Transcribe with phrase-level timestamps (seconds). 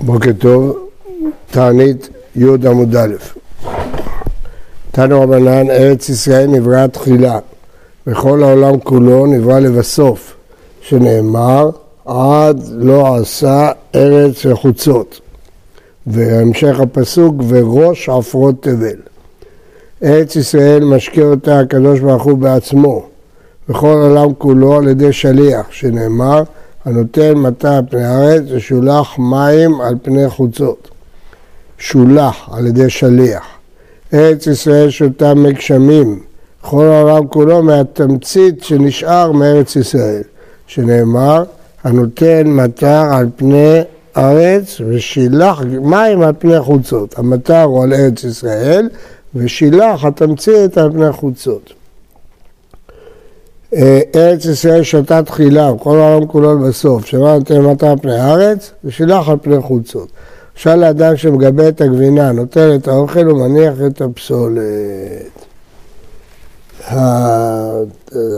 [0.00, 0.78] בוקר טוב,
[1.50, 3.14] תענית י' עמוד א'.
[4.90, 7.38] תנו רבנן, ארץ ישראל נבראה תחילה,
[8.06, 10.36] וכל העולם כולו נברא לבסוף,
[10.80, 11.70] שנאמר,
[12.04, 15.20] עד לא עשה ארץ וחוצות.
[16.06, 19.00] והמשך הפסוק, וראש עפרות תבל.
[20.04, 23.06] ארץ ישראל משקה אותה הקדוש ברוך הוא בעצמו,
[23.68, 26.42] וכל העולם כולו על ידי שליח, שנאמר,
[26.86, 30.88] הנותן מטע על פני הארץ ושולח מים על פני חוצות.
[31.78, 33.44] שולח על ידי שליח.
[34.14, 36.20] ארץ ישראל שותה מי גשמים,
[36.60, 40.22] כל העולם כולו מהתמצית שנשאר מארץ ישראל,
[40.66, 41.44] שנאמר,
[41.84, 43.80] הנותן מטר על פני
[44.16, 47.18] ארץ ושילח מים על פני חוצות.
[47.18, 48.88] המטר הוא על ארץ ישראל
[49.34, 51.72] ושילח התמצית על פני חוצות.
[53.74, 58.70] אה, ארץ ישראל שתה תחילה, כל העולם כולו בסוף, שמה נותן מטר על פני הארץ
[58.84, 60.08] ושילח על פני חוצות.
[60.54, 64.62] עכשיו לאדם שמגבה את הגבינה, נותן את האוכל ומניח את הפסולת.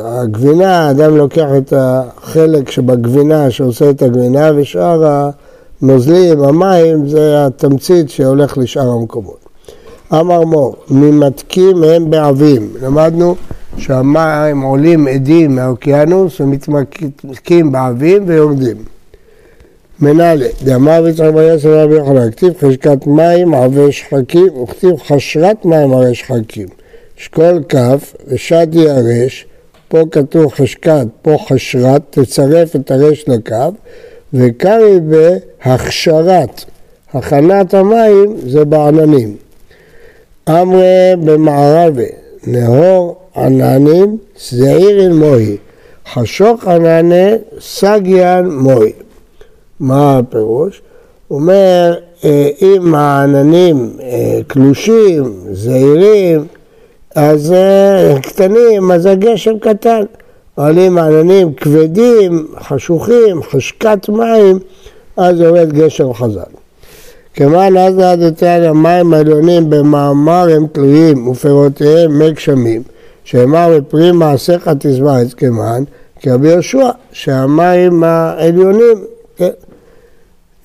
[0.05, 5.31] הגבינה, האדם לוקח את החלק שבגבינה שעושה את הגבינה ושאר
[5.83, 9.39] הנוזלים, המים, זה התמצית שהולך לשאר המקומות.
[10.13, 12.73] אמר מור, ממתקים הם בעבים.
[12.83, 13.35] למדנו
[13.79, 18.77] שהמים עולים עדים מהאוקיינוס ומתמקים בעבים ויורדים.
[20.01, 25.93] מנהלה, דאמר ויצחק בר יוסף רבי יוחנן, כתיב חשקת מים עבי שחקים וכתיב חשרת מים
[25.93, 26.69] עבי שחקים.
[27.19, 29.47] אשכול כף ושד ירש,
[29.89, 33.73] פה כתוב חשקת, פה חשרת, תצרף את הרש לקו,
[34.35, 36.65] וקרי בהכשרת,
[37.15, 39.37] הכנת המים זה בעננים.
[40.49, 42.03] אמרי במערבה,
[42.47, 45.57] נהור עננים, שעיר מוהי,
[46.13, 48.93] חשוך עננה, סגיאן מוהי.
[49.81, 50.83] מה הפירוש?
[51.29, 51.95] הוא אומר,
[52.25, 56.47] אה, אם העננים אה, קלושים, זעירים,
[57.15, 60.03] אז אה, קטנים, אז הגשם קטן.
[60.59, 64.59] אבל אם העננים כבדים, חשוכים, חשקת מים,
[65.17, 66.49] אז יורד גשם חזק.
[67.35, 72.83] כיוון אז לעדותיהם המים העליונים במאמר הם תלויים ופירותיהם מי גשמים,
[73.29, 75.83] שאמר בפרי מעשיך תזמר את כמן,
[76.21, 79.05] כרבי יהושע, שהמים העליונים,
[79.37, 79.51] כן.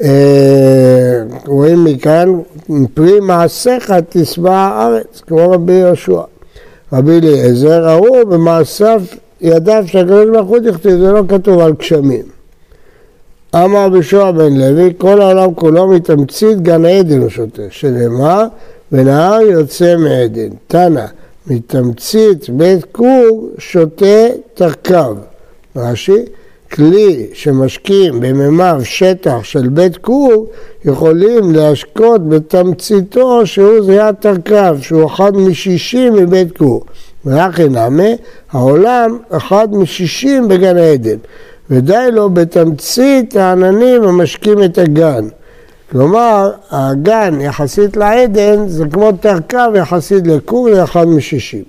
[0.02, 2.30] אה, רואים מכאן,
[2.94, 6.22] פרי מעשיך תשבע הארץ, כמו רבי יהושע.
[6.94, 9.02] רבי אליעזר, ההוא במעשיו
[9.42, 12.26] ידיו שהקדוש ברוך הוא תכתיב, זה לא כתוב על גשמים.
[13.56, 18.46] אמר בישוע בן לוי, כל העולם כולו מתמצית גן עדן הוא שותה, שנאמר,
[18.92, 20.50] ונהר יוצא מעדן.
[20.68, 21.06] תנא,
[21.48, 25.16] מתמצית בית כור שותה תרכב.
[25.76, 26.26] רש"י,
[26.72, 30.48] כלי שמשקים במימיו שטח של בית כור,
[30.86, 36.86] יכולים להשקות בתמציתו שהוא זיעת תרכב, שהוא אחד משישים מבית כור.
[37.26, 38.16] ואחי נמי,
[38.52, 41.18] העולם אחד משישים בגן העדן.
[41.70, 45.28] ודי לו בתמצית העננים המשקים את הגן.
[45.94, 51.64] כלומר, הגן יחסית לעדן זה כמו תרכב יחסית לכור לאחד משישים.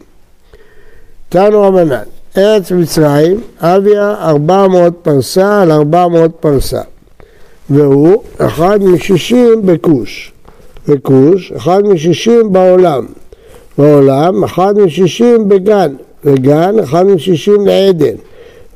[1.28, 2.02] תנו רבנן,
[2.36, 6.80] ארץ מצרים, אביה ארבע מאות פרסה על ארבע מאות פרסה,
[7.70, 10.32] והוא אחד משישים בכוש,
[10.88, 13.06] וכוש אחד משישים בעולם,
[13.78, 18.16] בעולם אחד משישים בגן, וגן אחד משישים לעדן.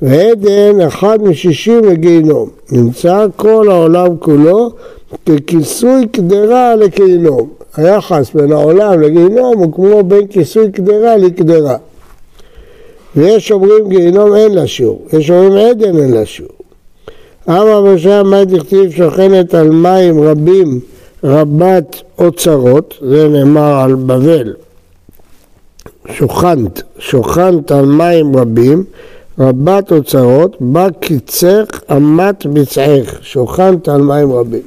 [0.02, 2.48] ועדן אחד משישים לגיהינום.
[2.72, 4.70] נמצא כל העולם כולו
[5.26, 7.48] ככיסוי קדרה לגיהינום.
[7.76, 11.76] היחס בין העולם לגיהינום הוא כמו בין כיסוי קדרה לקדרה.
[13.16, 16.52] ויש אומרים גיהינום אין לה שיעור, יש אומרים עדן אין לה שיעור.
[17.48, 20.80] אמר בשם מה דכתיב שוכנת על מים רבים
[21.24, 24.54] רבת אוצרות, זה נאמר על בבל.
[26.12, 28.84] שוכנת, שוכנת על מים רבים
[29.40, 31.64] רבת אוצרות, בה קיצך
[31.96, 34.62] אמת ביצעך, שוכנת על מים רבים.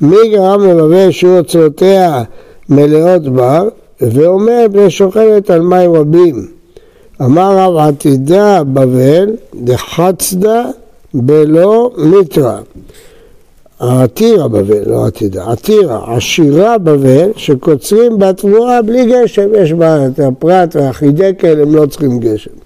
[0.00, 2.22] מי גרם לבבל שיעור אוצרותיה
[2.68, 3.68] מלאות בר,
[4.00, 6.48] ואומר בני שוכנת על מים רבים.
[7.22, 9.30] אמר רב עתידה בבל
[9.64, 10.64] דחצדה
[11.14, 12.58] בלא מיתרא.
[13.78, 20.76] עתירה בבל, לא עתידה, עתירה, עשירה בבל, שקוצרים בתבואה בלי גשם, יש בה את הפרט
[20.76, 22.65] והחידקל, הם לא צריכים גשם.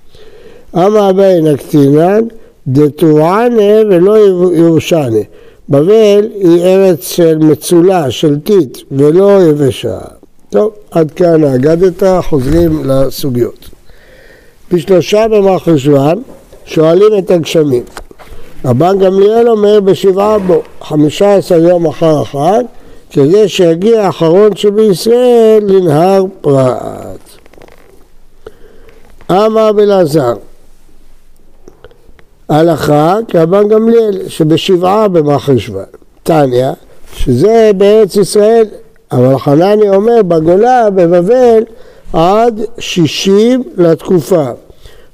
[0.75, 2.25] אמר אביי נקטינן
[2.67, 4.19] דתורענה ולא
[4.55, 5.21] יורשנה.
[5.69, 9.99] בבל היא ארץ של מצולה, של טיט, ולא יבשה.
[10.51, 13.69] טוב, עד כאן האגדת, חוזרים לסוגיות.
[14.73, 16.23] בשלושה במר חשוון
[16.65, 17.83] שואלים את הגשמים.
[18.65, 22.63] רבן גמליאל אומר בשבעה בו, חמישה עשר יום אחר החג,
[23.11, 27.19] כדי שיגיע האחרון שבישראל לנהר פרת.
[29.31, 30.35] אמר בלעזר,
[32.51, 35.85] הלכה כרבן גמליאל שבשבעה במחשוון.
[36.23, 36.71] תניא,
[37.15, 38.67] שזה בארץ ישראל,
[39.13, 41.63] אבל חנני אומר בגולה, בבבל,
[42.13, 44.45] עד שישים לתקופה.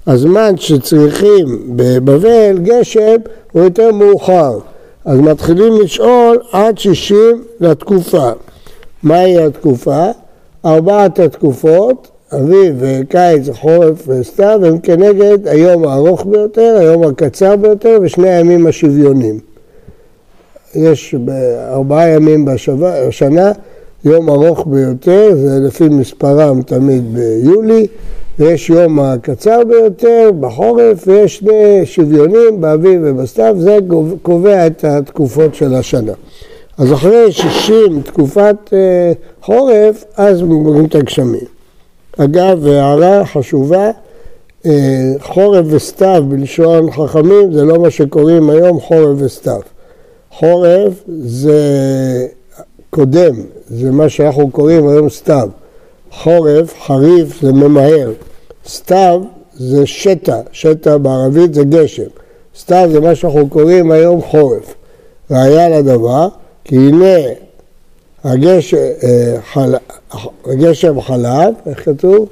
[0.06, 3.16] הזמן שצריכים בבבל גשם
[3.52, 4.58] הוא יותר מאוחר,
[5.04, 8.30] אז מתחילים לשאול עד שישים לתקופה.
[9.02, 10.06] מהי התקופה?
[10.64, 18.28] ארבעת התקופות, אביב וקיץ, חורף וסתיו, הם כנגד היום הארוך ביותר, היום הקצר ביותר ושני
[18.28, 19.38] הימים השוויונים.
[20.74, 21.14] יש
[21.70, 23.52] ארבעה ימים בשנה,
[24.04, 27.86] יום ארוך ביותר, זה לפי מספרם תמיד ביולי,
[28.38, 33.78] ויש יום הקצר ביותר בחורף, ויש שני שוויונים באביב ובסתיו, זה
[34.22, 36.12] קובע את התקופות של השנה.
[36.78, 39.12] אז אחרי 60 תקופת אה,
[39.42, 41.55] חורף, אז מגמרים את הגשמים.
[42.18, 43.90] אגב, הערה חשובה,
[44.66, 49.60] אה, חורף וסתיו בלשון חכמים זה לא מה שקוראים היום חורף וסתיו.
[50.30, 51.60] חורף זה
[52.90, 53.34] קודם,
[53.66, 55.48] זה מה שאנחנו קוראים היום סתיו.
[56.10, 58.12] חורף, חריף, זה ממהר.
[58.68, 59.22] סתיו
[59.54, 62.08] זה שטע, שטע בערבית זה גשם.
[62.58, 64.74] סתיו זה מה שאנחנו קוראים היום חורף.
[65.30, 66.28] ראיה לדבר,
[66.64, 67.18] כי הנה
[68.26, 69.36] אה.
[70.44, 72.28] הגשם חלב, איך כתוב?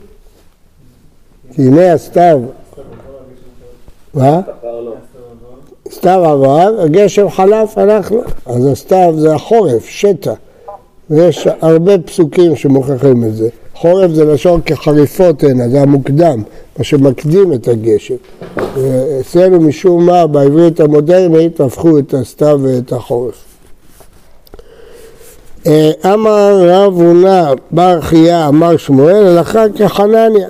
[1.55, 2.41] כי הנה הסתיו...
[4.15, 4.41] מה?
[5.93, 8.23] סתיו עבר, הגשם חלף, אנחנו.
[8.47, 10.35] אז הסתיו זה החורף, שטע.
[11.11, 13.49] ויש הרבה פסוקים שמוכיחים את זה.
[13.75, 16.43] חורף זה לשון כחריפות הנה, זה המוקדם,
[16.79, 18.15] מה שמקדים את הגשם.
[19.21, 23.54] אצלנו משום מה בעברית המודרנית הפכו את הסתיו ואת החורף.
[25.67, 30.49] אה, אמר רב הונא בר חייא אמר שמואל הלכה כחנניה.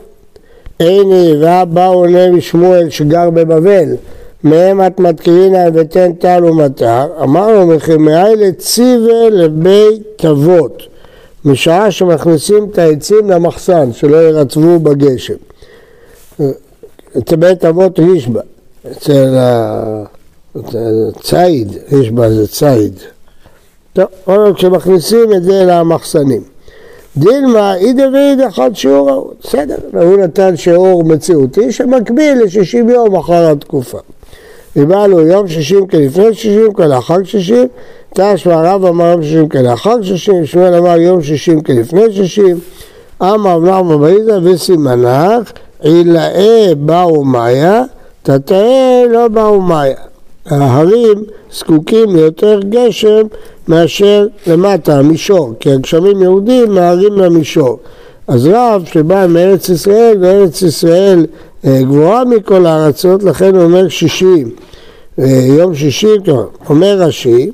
[1.41, 3.97] רב בר עונה משמואל שגר בבבל.
[4.45, 7.07] מהם את מתקירינה ותן טל ומטר?
[7.23, 10.83] אמרנו מחמאי לציווה לבית אבות.
[11.45, 15.35] משעה שמכניסים את העצים למחסן שלא ירטבו בגשם.
[17.19, 18.41] אצל בית אבות רישב"א
[18.93, 19.37] אצל
[20.59, 22.95] הציד, רישב"א זה ציד
[23.95, 26.43] טוב, אבל כשמכניסים את זה למחסנים.
[27.17, 33.99] דילמה, אי דוד אחד שיעור, בסדר, והוא נתן שיעור מציאותי שמקביל ל-60 יום אחר התקופה.
[34.77, 37.69] לו יום שישים כלפני שישים כלאחר שישים,
[38.15, 42.59] תש והרב אמר יום שישים כלאחר שישים, שמואל אמר יום שישים כלפני שישים,
[43.23, 47.83] אמר אמר בבעיזה וסימנך, עילאה באו מאיה,
[48.23, 50.14] תתאה לא באו מאיה.
[50.51, 53.27] ההרים זקוקים ליותר גשם
[53.69, 57.79] מאשר למטה, המישור, כי הגשמים יהודים מהרים למישור.
[58.29, 61.27] אז רב שבא מארץ ישראל, וארץ ישראל
[61.65, 64.51] אה, גבוהה מכל הארצות, לכן הוא אומר שישים.
[65.19, 65.25] אה,
[65.59, 66.07] יום שישי,
[66.69, 67.51] אומר רש"י,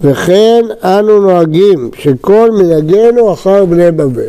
[0.00, 4.22] וכן אנו נוהגים שכל מנהגנו אחר בני בבל.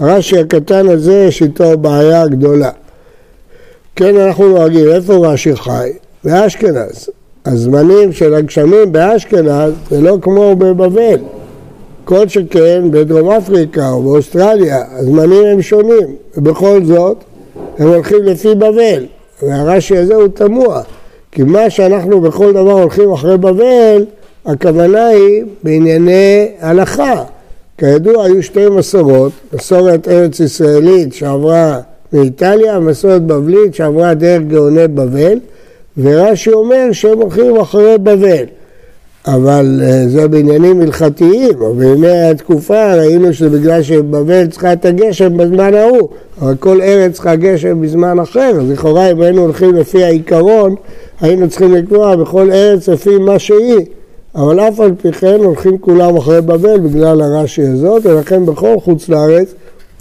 [0.00, 2.70] הרש"י הקטן הזה יש איתו בעיה גדולה.
[3.96, 5.90] כן, אנחנו נוהגים, איפה רש"י חי?
[6.24, 7.08] באשכנז.
[7.46, 11.18] הזמנים של הגשמים באשכנז זה לא כמו בבבל.
[12.04, 17.16] כל שכן בדרום אפריקה או באוסטרליה, הזמנים הם שונים, ובכל זאת
[17.78, 19.06] הם הולכים לפי בבל,
[19.42, 20.82] והרש"י הזה הוא תמוה,
[21.32, 24.04] כי מה שאנחנו בכל דבר הולכים אחרי בבל,
[24.46, 27.24] הכוונה היא בענייני הלכה.
[27.78, 31.80] כידוע היו שתי מסורות, מסורת ארץ ישראלית שעברה
[32.12, 35.38] מאיטליה, ומסורת בבלית שעברה דרך גאוני בבל,
[35.98, 38.44] ורש"י אומר שהם הולכים אחרי בבל.
[39.26, 45.74] אבל אה, זה בעניינים הלכתיים, בימי התקופה ראינו שזה בגלל שבבל צריכה את הגשם בזמן
[45.74, 46.08] ההוא,
[46.40, 50.74] אבל כל ארץ צריכה גשם בזמן אחר, אז לכאורה אם היינו הולכים לפי העיקרון,
[51.20, 53.86] היינו צריכים לקבוע בכל ארץ לפי מה שהיא,
[54.34, 59.08] אבל אף על פי כן הולכים כולם אחרי בבל בגלל הרש"י הזאת, ולכן בכל חוץ
[59.08, 59.54] לארץ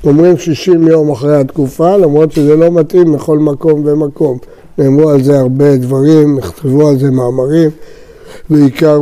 [0.04, 4.38] אומרים 60 יום אחרי התקופה, למרות שזה לא מתאים לכל מקום ומקום.
[4.78, 7.70] נאמרו על זה הרבה דברים, נכתבו על זה מאמרים.
[8.50, 9.02] בעיקר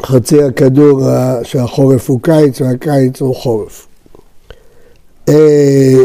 [0.00, 1.00] בחצי הכדור
[1.42, 3.86] שהחורף הוא קיץ והקיץ הוא חורף.
[5.28, 6.04] אה,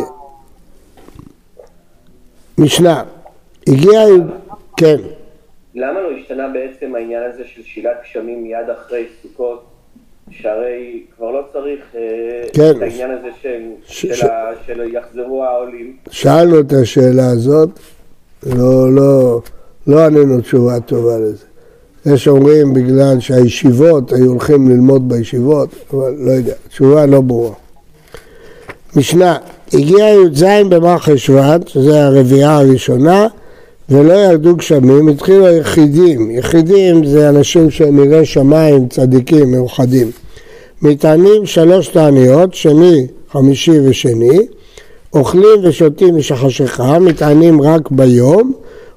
[2.57, 3.03] משנה,
[3.67, 3.99] הגיע,
[4.77, 4.97] כן.
[5.75, 9.63] למה לא השתנה בעצם העניין הזה של שילת גשמים מיד אחרי סוכות,
[10.29, 12.01] שהרי כבר לא צריך אה,
[12.53, 12.77] כן.
[12.77, 14.01] את העניין הזה של, ש...
[14.01, 14.23] של, ש...
[14.23, 14.45] ה...
[14.65, 15.97] של יחזרו העולים?
[16.09, 17.69] שאלנו את השאלה הזאת,
[18.43, 19.41] לא, לא,
[19.87, 21.45] לא ענינו תשובה טובה לזה.
[22.05, 27.53] יש אומרים בגלל שהישיבות, היו הולכים ללמוד בישיבות, אבל לא יודע, תשובה לא ברורה.
[28.95, 29.37] משנה,
[29.73, 33.27] הגיע י"ז במחשוון, שזה הרביעייה הראשונה,
[33.89, 40.11] ולא ירדו גשמים, התחילו היחידים, יחידים זה אנשים שהם יראי שמיים, צדיקים, מאוחדים.
[40.81, 44.39] מטענים שלוש תעניות, שני, חמישי ושני,
[45.15, 48.53] אוכלים ושותים משחשיכה, מטענים רק ביום,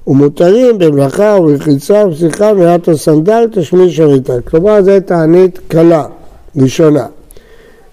[0.07, 4.33] ומותרים במלאכה וברחיצה ובשיחה מעט הסנדל תשמיש שריטה.
[4.41, 6.05] כלומר זה תענית קלה,
[6.55, 7.05] ראשונה.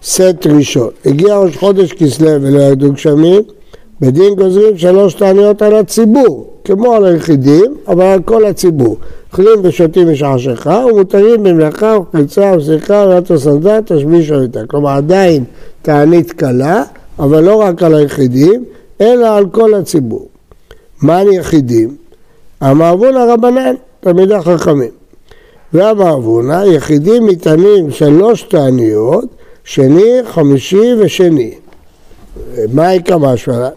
[0.02, 0.88] סט ראשון.
[1.06, 3.42] הגיע ראש חודש כסלו ולא ירדו גשמים,
[4.00, 8.96] בדין גוזרים שלוש תעניות על הציבור, כמו על היחידים, אבל על כל הציבור.
[9.32, 14.60] אוכלים ושותים משעשכה ומותרים במלאכה וחליצה ושיחה ועט הסנדל תשמיש שריטה.
[14.66, 15.44] כלומר עדיין
[15.82, 16.82] תענית קלה,
[17.18, 18.64] אבל לא רק על היחידים,
[19.00, 20.28] אלא על כל הציבור.
[21.02, 21.96] מה יחידים?
[22.60, 24.90] המעוון הרבנן, תלמידי החכמים.
[25.72, 29.24] והמעוונה, יחידים מטענים שלוש תעניות,
[29.64, 31.54] שני, חמישי ושני.
[32.72, 33.68] מה יקרה משמע?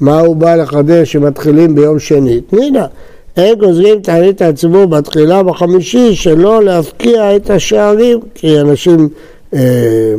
[0.00, 2.40] מה הוא בא לחדש שמתחילים ביום שני?
[2.40, 2.86] תנינה,
[3.36, 9.08] הם גוזרים תענית הציבור בתחילה בחמישי שלא להפקיע את השערים, כי אנשים
[9.54, 10.14] אה,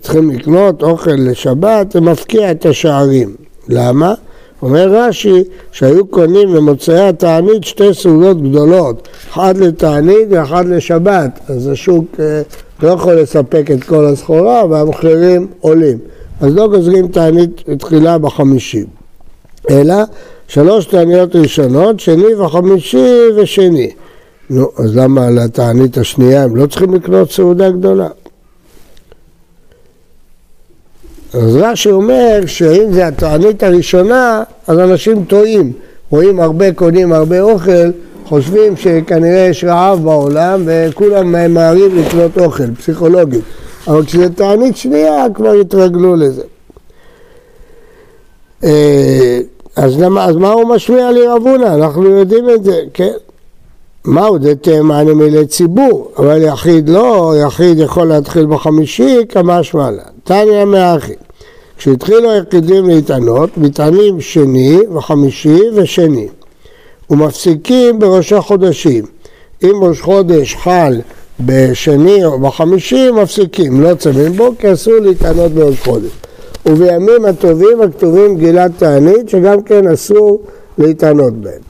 [0.00, 3.34] צריכים לקנות אוכל לשבת, זה מפקיע את השערים.
[3.68, 4.14] למה?
[4.62, 12.04] אומר רש"י שהיו קונים במוצאי התענית שתי סעודות גדולות, אחת לתענית ואחת לשבת, אז השוק
[12.20, 12.42] אה,
[12.82, 15.98] לא יכול לספק את כל הסחורה והמחירים עולים.
[16.40, 18.86] אז לא גוזרים תענית תחילה בחמישים,
[19.70, 19.94] אלא
[20.48, 23.90] שלוש תעניות ראשונות, שני וחמישי ושני.
[24.50, 28.08] נו, אז למה לתענית השנייה הם לא צריכים לקנות סעודה גדולה?
[31.34, 35.72] אז רש"י אומר שאם זה התענית הראשונה, אז אנשים טועים.
[36.10, 37.90] רואים הרבה, קונים הרבה אוכל,
[38.24, 43.44] חושבים שכנראה יש רעב בעולם וכולם ממהרים לקנות אוכל, פסיכולוגית.
[43.88, 46.42] אבל כשזה תענית שנייה, כבר התרגלו לזה.
[48.64, 49.40] אה,
[49.76, 51.74] אז, למה, אז מה הוא משמיע לי רבונה?
[51.74, 53.12] אנחנו יודעים את זה, כן.
[54.04, 60.15] מהו דתימני מילי ציבור, אבל יחיד לא, יחיד יכול להתחיל בחמישי, כמה שמעלה.
[60.26, 61.12] תניא מאחי.
[61.76, 66.28] כשהתחילו היחידים להתענות, מתענים שני וחמישי ושני,
[67.10, 69.04] ומפסיקים בראשי חודשים.
[69.64, 71.00] אם ראש חודש חל
[71.40, 76.10] בשני או בחמישי, מפסיקים, לא צמים בו, כי אסור להתענות בראש חודש.
[76.66, 80.42] ובימים הטובים הכתובים גילת תענית, שגם כן אסור
[80.78, 81.60] להתענות בהם.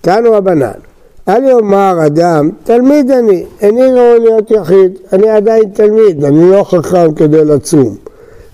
[0.00, 0.78] תנו רבנן,
[1.28, 7.14] אל יאמר אדם, תלמיד אני, איני ראוי להיות יחיד, אני עדיין תלמיד, אני לא חכם
[7.14, 7.96] כדי לצום.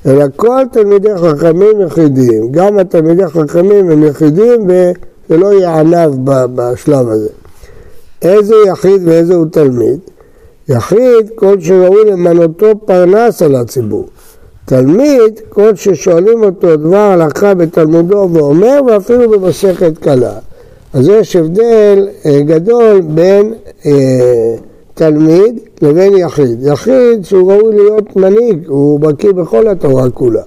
[0.07, 4.67] אלא כל תלמידי חכמים יחידים, גם התלמידי חכמים הם יחידים
[5.31, 7.29] ולא יהיה ענב בשלב הזה.
[8.23, 9.99] איזה יחיד ואיזה הוא תלמיד?
[10.69, 14.07] יחיד כל שראוי למנותו פרנס על הציבור.
[14.65, 20.33] תלמיד כל ששואלים אותו דבר הלכה בתלמודו ואומר ואפילו במסכת קלה.
[20.95, 23.55] אז יש הבדל אה, גדול בין
[23.87, 24.55] אה,
[24.95, 26.63] תלמיד לבין יחיד.
[26.63, 30.43] יחיד שהוא ראוי להיות מנהיג, הוא בקיא בכל התורה כולה.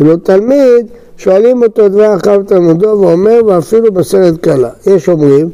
[0.00, 0.86] ואילו תלמיד,
[1.16, 4.70] שואלים אותו דבר אחר תלמודו ואומר ואפילו בסרט קלה.
[4.86, 5.50] יש אומרים,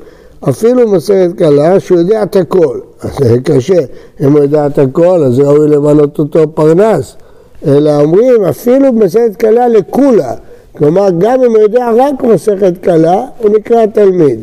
[0.48, 2.78] אפילו בסרט קלה שהוא יודע את הכל.
[3.02, 3.80] אז זה קשה,
[4.20, 7.16] אם הוא יודע את הכל אז ראוי למנות אותו פרנס.
[7.66, 10.34] אלא אומרים אפילו מסכת קלה לכולה.
[10.76, 14.40] כלומר, גם אם הוא יודע רק מסכת קלה, הוא נקרא תלמיד.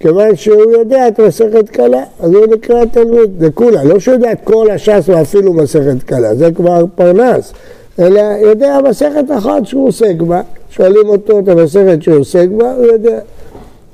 [0.00, 4.32] כיוון שהוא יודע את מסכת קלה, אז הוא נקרא תלמיד, זה כולה, לא שהוא יודע
[4.32, 7.52] את כל הש"ס ואפילו מסכת קלה, זה כבר פרנס,
[7.98, 10.40] אלא יודע מסכת אחת שהוא עוסק בה,
[10.70, 13.18] שואלים אותו את המסכת שהוא עוסק בה, הוא יודע.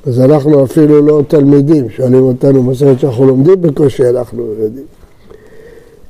[0.06, 4.86] אז אנחנו אפילו לא תלמידים, שואלים אותנו מסכת שאנחנו לומדים בקושי, אנחנו יודעים.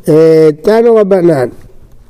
[0.09, 1.49] אה, תנו רבנן,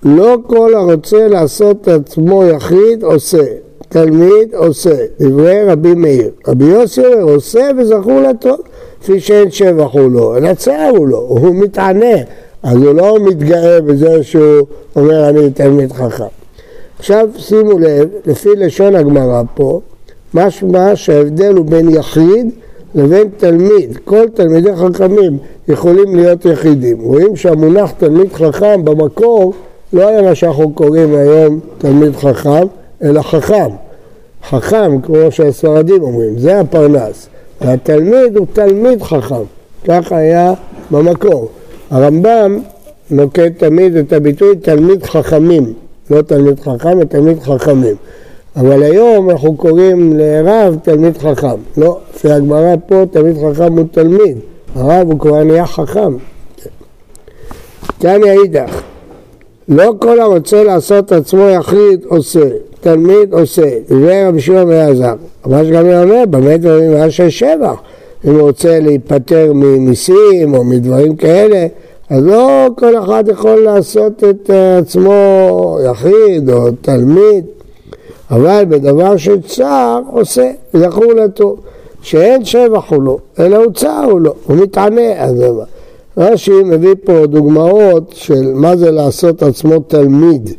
[0.04, 3.42] לא כל הרוצה לעשות עצמו יחיד עושה,
[3.88, 6.30] תלמיד עושה, דברי רבי מאיר.
[6.48, 8.60] רבי יוסי אומר עושה וזכור לטוב,
[9.00, 12.16] כפי שאין שבח הוא לא, אלא צער הוא לא, הוא מתענה,
[12.62, 14.66] אז הוא לא מתגאה בזה שהוא
[14.96, 16.24] אומר אני תלמיד חכם.
[16.98, 19.80] עכשיו שימו לב, לפי לשון הגמרא פה,
[20.34, 22.50] משמע שההבדל הוא בין יחיד
[22.94, 23.98] לבין תלמיד.
[24.04, 27.00] כל תלמידי חכמים יכולים להיות יחידים.
[27.00, 29.52] רואים שהמונח תלמיד חכם במקור
[29.92, 32.66] לא היה מה שאנחנו קוראים היום תלמיד חכם,
[33.02, 33.68] אלא חכם.
[34.48, 37.28] חכם, כמו שהספרדים אומרים, זה הפרנס.
[37.60, 39.42] והתלמיד הוא תלמיד חכם,
[39.84, 40.54] כך היה
[40.90, 41.48] במקור.
[41.90, 42.58] הרמב"ם
[43.10, 45.72] נוקט תמיד את הביטוי תלמיד חכמים,
[46.10, 47.96] לא תלמיד חכם, אלא תלמיד חכמים.
[48.56, 51.56] אבל היום אנחנו קוראים לרב תלמיד חכם.
[51.76, 54.38] לא, לפי הגמרא פה תלמיד חכם הוא תלמיד,
[54.74, 56.16] הרב הוא כבר נהיה חכם.
[58.00, 58.81] כאן אידך,
[59.68, 62.48] לא כל הרוצה לעשות עצמו יחיד עושה,
[62.80, 65.14] תלמיד עושה, דברי רבי שמעון ואלעזר.
[65.46, 67.80] מה שגם אני אומר, באמת דברים של שבח.
[68.24, 71.66] אם הוא רוצה להיפטר ממיסים או מדברים כאלה,
[72.10, 74.50] אז לא כל אחד יכול לעשות את
[74.80, 77.44] עצמו יחיד או תלמיד,
[78.30, 81.60] אבל בדבר של צער עושה, זכור לטוב.
[82.02, 85.12] שאין שבח הוא לא, אלא הוא צער הוא לא, הוא מתענה.
[85.16, 85.44] אז
[86.16, 90.50] רש"י מביא פה דוגמאות של מה זה לעשות עצמו תלמיד.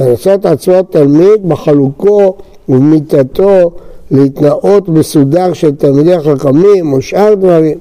[0.00, 2.34] לעשות עצמו תלמיד בחלוקו
[2.68, 3.70] ובמיתתו
[4.10, 7.78] להתנאות בסודר של תלמידי חכמים או שאר דברים.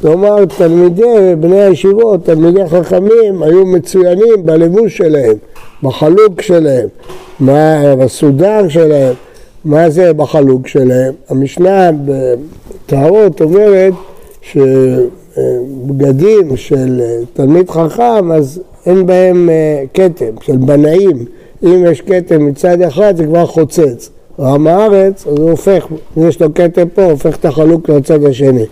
[0.00, 5.36] כלומר, תלמידי בני הישיבות, תלמידי חכמים, היו מצוינים בלבוש שלהם,
[5.82, 6.88] בחלוק שלהם,
[7.40, 9.14] בסודר שלהם.
[9.64, 11.12] מה זה בחלוק שלהם?
[11.28, 13.92] המשנה בטהרות אומרת
[15.34, 17.00] שבגדים של
[17.32, 21.24] תלמיד חכם, אז אין בהם אה, כתם, של בנאים.
[21.62, 24.10] אם יש כתם מצד אחד זה כבר חוצץ.
[24.38, 25.86] עם הארץ, אז הוא הופך,
[26.16, 28.64] יש לו כתם פה, הופך את החלוק לצד השני.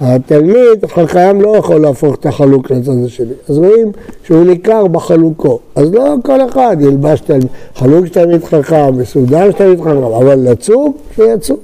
[0.00, 3.32] התלמיד, חכם לא יכול להפוך את החלוק לצד השני.
[3.48, 3.92] אז רואים
[4.24, 5.58] שהוא ניכר בחלוקו.
[5.74, 10.38] אז לא כל אחד ילבש תלמיד, חלוק של תלמיד חכם, מסודר של תלמיד חכם, אבל
[10.38, 11.56] לצום, שיצום.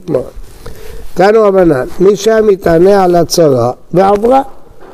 [1.17, 4.43] כאן הוא רבנן, מי שם מתענה על הצרה ועברה.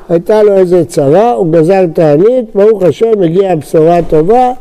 [0.08, 4.52] הייתה לו איזה צרה, הוא גזר תענית, ברוך השם, הגיעה בשורה טובה,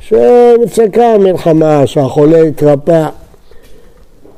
[0.00, 3.06] שנפסקה המלחמה, שהחולה התרפא.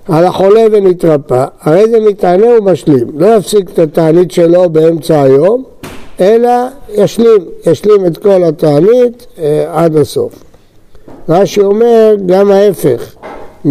[0.08, 3.06] על החולה ונתרפא, הרי זה מתענה ומשלים.
[3.14, 5.64] לא יפסיק את התענית שלו באמצע היום,
[6.20, 6.50] אלא
[6.94, 10.32] ישלים, ישלים את כל התענית אה, עד הסוף.
[11.28, 13.14] רש"י אומר גם ההפך,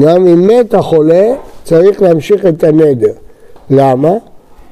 [0.02, 1.34] גם אם מת החולה
[1.70, 3.12] צריך להמשיך את הנדר.
[3.70, 4.14] למה?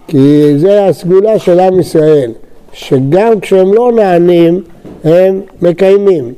[0.07, 2.31] כי זה הסגולה של עם ישראל,
[2.73, 4.63] שגם כשהם לא נענים
[5.03, 6.33] הם מקיימים.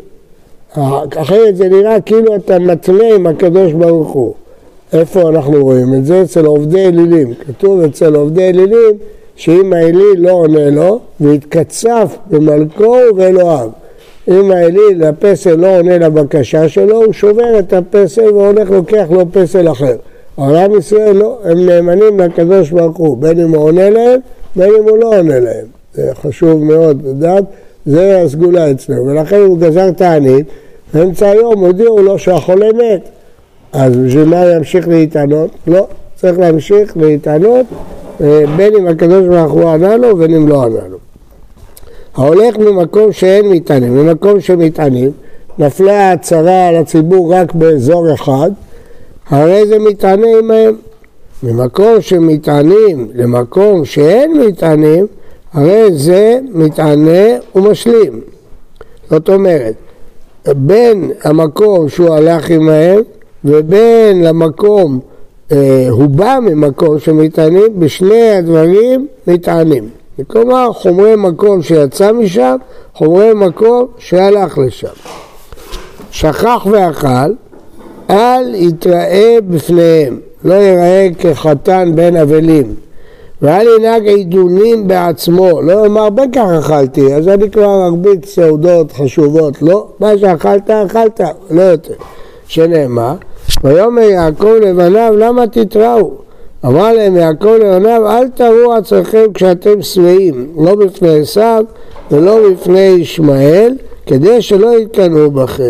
[1.16, 4.34] אחרת זה נראה כאילו אתה מתנה עם הקדוש ברוך הוא.
[4.94, 6.22] איפה אנחנו רואים את זה?
[6.22, 7.34] אצל עובדי אלילים.
[7.48, 8.98] כתוב אצל עובדי אלילים
[9.36, 13.70] שאם האליל לא עונה לו והתקצף במלכו ובאלוהיו.
[14.28, 19.72] אם האליל, הפסל לא עונה לבקשה שלו, הוא שובר את הפסל והולך לוקח לו פסל
[19.72, 19.96] אחר.
[20.40, 24.20] אבל עם ישראל לא, הם נאמנים לקדוש ברוך הוא, בין אם הוא עונה להם,
[24.56, 25.66] בין אם הוא לא עונה להם.
[25.94, 27.44] זה חשוב מאוד לדעת,
[27.86, 29.06] זה הסגולה אצלנו.
[29.06, 30.46] ולכן הוא גזר תענית,
[30.94, 33.10] באמצע היום הודיעו לו שהחולה מת.
[33.74, 35.50] אז בשביל מה ימשיך להתענות?
[35.68, 37.66] לא, צריך להמשיך להתענות
[38.22, 40.98] אה, בין אם הקדוש ברוך הוא ענה לו ובין אם לא ענה לו.
[42.16, 45.12] ההולך ממקום שאין מטענים, ממקום שמטענים,
[45.60, 48.52] נפלה הצהרה על הציבור רק באזור אחד,
[49.30, 50.76] הרי זה מתענה עמהם.
[51.44, 55.08] ממקום שמטענים למקום שאין מטענים,
[55.54, 58.22] הרי זה מתענה ומשלים.
[59.10, 59.74] זאת אומרת,
[60.48, 63.02] בין המקום שהוא הלך עמהם
[63.46, 65.00] ובין למקום,
[65.52, 69.90] אה, הוא בא ממקום שמטענים, בשני הדברים מטענים.
[70.28, 72.56] כלומר, חומרי מקום שיצא משם,
[72.94, 74.88] חומרי מקום שהלך לשם.
[76.12, 77.34] שכח ואכל,
[78.10, 82.76] אל יתראה בפניהם, לא ייראה כחתן בין אבלים.
[83.42, 89.88] ואל ינהג עידונים בעצמו, לא יאמר בכך אכלתי, אז אני כבר ארביץ סעודות חשובות, לא,
[90.00, 91.94] מה שאכלת אכלת, לא יותר.
[92.48, 93.14] שנאמר,
[93.64, 96.12] ויאמר יעקב לבניו למה תתראו?
[96.66, 101.64] אמר להם יעקב לבניו אל תראו עצמכם כשאתם שבעים, לא בפני עשיו
[102.12, 105.64] ולא בפני ישמעאל, כדי שלא יקנאו בכם.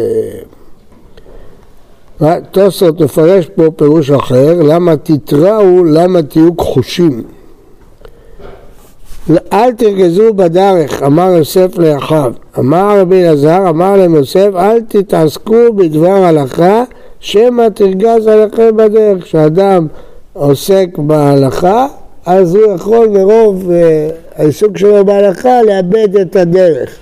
[2.51, 7.23] תוספות מפרש פה פירוש אחר, למה תתראו, למה תהיו כחושים.
[9.53, 12.34] אל תרגזו בדרך, אמר יוסף לאחיו.
[12.60, 16.84] אמר רבי אלעזר, אמר להם יוסף, אל תתעסקו בדבר הלכה,
[17.19, 19.23] שמא תרגז עליכם בדרך.
[19.23, 19.88] כשאדם
[20.34, 21.88] עוסק בהלכה,
[22.25, 26.95] אז הוא יכול מרוב uh, העיסוק שלו בהלכה לאבד את הדרך.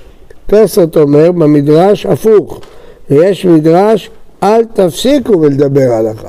[0.48, 2.62] תוספות אומר במדרש הפוך,
[3.10, 4.10] ויש מדרש
[4.44, 6.28] אל תפסיקו מלדבר הלכה.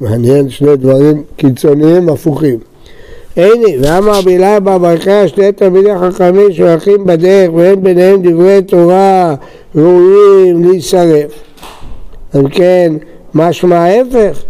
[0.00, 2.58] מעניין שני דברים קיצוניים הפוכים.
[3.36, 9.34] הנה, ואמר בלעם בברכה שני תלמידי חכמים שהולכים בדרך ואין ביניהם דברי תורה
[9.74, 11.30] ראויים להישרף.
[12.36, 12.92] אם כן,
[13.34, 14.42] משמע ההפך,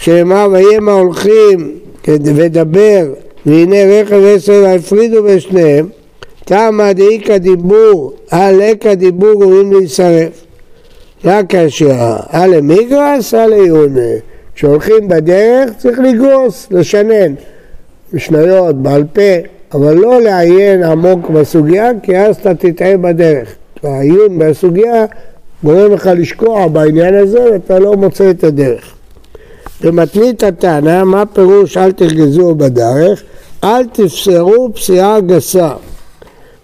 [0.00, 1.78] שנאמר ויהם ההולכים
[2.08, 3.06] ודבר
[3.46, 5.88] והנה רכב עשר והפרידו בין שניהם,
[6.44, 10.49] תמה דאיכא דיבור, הלקא דיבור ראויים להישרף.
[11.24, 14.10] רק השעה, אלה מיגרס, אלה יונה.
[14.54, 17.34] כשהולכים בדרך צריך לגרוס, לשנן.
[18.12, 19.32] משניות, בעל פה,
[19.74, 23.54] אבל לא לעיין עמוק בסוגיה, כי אז אתה תטעה בדרך.
[23.82, 25.04] העיון בסוגיה
[25.64, 28.94] גורם לך לשקוע בעניין הזה ואתה לא מוצא את הדרך.
[29.80, 33.22] במתנית הטענה, מה פירוש אל תרגזו בדרך?
[33.64, 35.70] אל תפסרו פסיעה גסה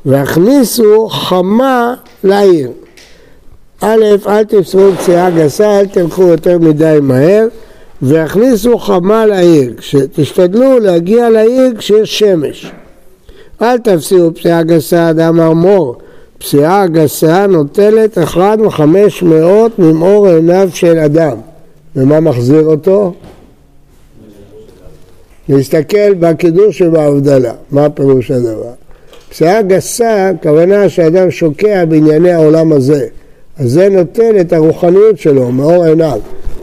[0.07, 2.71] והכניסו חמה לעיר.
[3.81, 7.47] א', אל תפסרו פסיעה גסה, אל תלכו יותר מדי מהר
[8.03, 9.75] והכניסו חמה לעיר,
[10.13, 12.73] תשתדלו להגיע לעיר כשיש שמש.
[13.63, 15.97] אל תפסירו פסיעה גסה, אדם ארמור,
[16.39, 21.37] פסיעה גסה נוטלת אחד מחמש מאות ממאור עיניו של אדם.
[21.97, 23.15] ומה מחזיר אותו?
[25.49, 27.53] להסתכל בקידוש ובהבדלה.
[27.71, 28.73] מה פירוש הדבר?
[29.31, 33.07] פסיעה גסה, הכוונה שאדם שוקע בענייני העולם הזה.
[33.59, 36.19] אז זה נותן את הרוחניות שלו, מאור עיניו.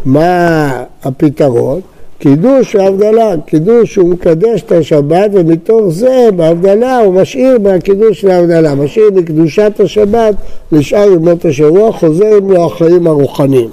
[0.05, 1.81] מה הפתרון?
[2.19, 3.35] קידוש והבדלה.
[3.45, 8.75] קידוש הוא מקדש את השבת ומתוך זה בהבדלה הוא משאיר מהקידוש להבדלה.
[8.75, 10.35] משאיר מקדושת השבת
[10.71, 13.69] לשאר ימות השבוע, חוזר עם החיים הרוחניים.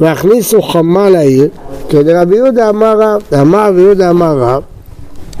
[0.00, 1.48] והכניסו חמה לעיר,
[1.88, 4.62] כדרבי יהודה אמר רב, אמר רבי יהודה אמר רב,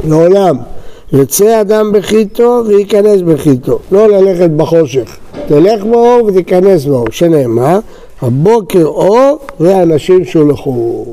[0.08, 0.56] לעולם
[1.12, 5.16] יצא אדם בחיתו וייכנס בחיתו, לא ללכת בחושך,
[5.50, 7.78] תלך באור ותיכנס באור, שנאמר,
[8.22, 11.04] הבוקר אור ואנשים שולחו.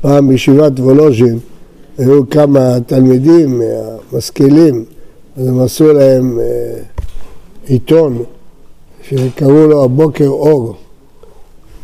[0.00, 1.38] פעם בישיבת וולוז'ין
[1.98, 3.62] היו כמה תלמידים
[4.12, 4.84] משכילים,
[5.36, 6.44] אז הם עשו להם אה,
[7.66, 8.22] עיתון
[9.02, 10.74] שקראו לו הבוקר אור.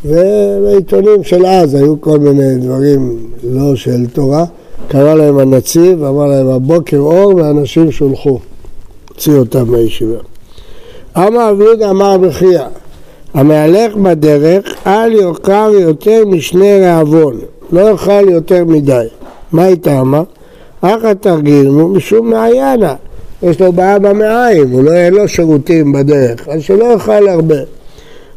[0.05, 4.45] ובעיתונים של אז היו כל מיני דברים לא של תורה,
[4.89, 8.39] קרא להם הנציב, אמר להם הבוקר אור ואנשים שולחו,
[9.09, 10.19] הוציא אותם מהישיבה.
[11.19, 12.63] אמר יהודה אמר בחייא,
[13.35, 17.39] המהלך בדרך אל יוקר יותר משני רעבון,
[17.73, 19.07] לא יאכל יותר מדי.
[19.53, 20.23] מה היא טעמה?
[20.81, 22.95] אך התרגיל משום מעיינה,
[23.43, 27.57] יש לו בעיה במעיים, הוא לא יהיה לו שירותים בדרך, אז שלא יאכל הרבה.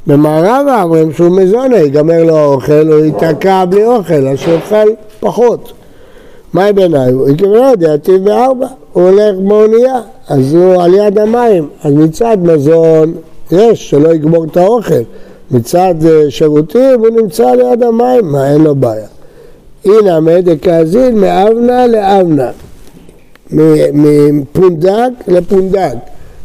[0.08, 4.88] במערב אומרים שהוא מזונה, ייגמר לו האוכל, הוא ייתקע בלי אוכל, אז שיאכל
[5.20, 5.72] פחות.
[6.54, 7.12] מה בעיניי?
[7.12, 13.14] הוא יקבל דעתי בארבע, הוא הולך באונייה, אז הוא על יד המים, אז מצד מזון
[13.52, 15.04] יש, שלא יגמור את האוכל,
[15.52, 19.08] מצד אה, שירותים הוא נמצא ליד המים, מה אין לו בעיה.
[19.86, 22.50] הנה מדק האזין מאבנה לאבנה,
[23.94, 25.96] מפונדק לפונדק.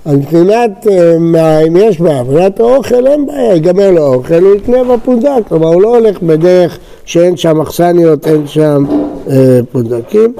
[0.04, 4.84] אז מבחינת אה, אם יש בעיה, מבחינת האוכל אין בעיה, ייגמר לו האוכל, הוא יקנה
[4.84, 8.84] בפונדק, כלומר הוא לא הולך בדרך שאין שם אכסניות, אין שם
[9.30, 10.32] אה, פונדקים.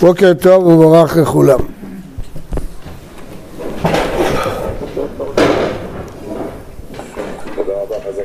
[0.00, 1.58] בוקר טוב וברך לכולם.